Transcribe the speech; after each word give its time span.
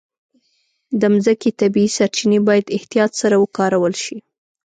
د 0.99 1.01
مځکې 1.13 1.49
طبیعي 1.59 1.89
سرچینې 1.97 2.39
باید 2.47 2.73
احتیاط 2.77 3.11
سره 3.21 3.35
وکارول 3.43 3.93
شي. 4.03 4.17